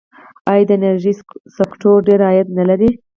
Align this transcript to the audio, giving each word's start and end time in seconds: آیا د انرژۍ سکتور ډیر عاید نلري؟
آیا 0.51 0.63
د 0.67 0.71
انرژۍ 0.77 1.13
سکتور 1.57 1.97
ډیر 2.07 2.19
عاید 2.27 2.47
نلري؟ 2.57 2.89